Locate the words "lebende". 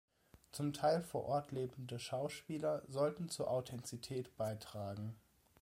1.51-1.99